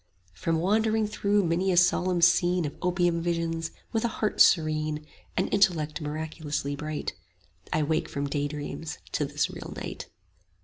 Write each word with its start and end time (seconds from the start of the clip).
From 0.33 0.57
wandering 0.57 1.05
through 1.05 1.43
many 1.45 1.71
a 1.71 1.77
solemn 1.77 2.21
scene 2.23 2.65
Of 2.65 2.73
opium 2.81 3.21
visions, 3.21 3.69
with 3.91 4.03
a 4.03 4.07
heart 4.07 4.41
serene 4.41 5.05
And 5.37 5.47
intellect 5.53 6.01
miraculously 6.01 6.75
bright: 6.75 7.13
I 7.71 7.83
wake 7.83 8.09
from 8.09 8.25
daydreams 8.27 8.97
to 9.11 9.25
this 9.25 9.51
real 9.51 9.71
night. 9.75 10.07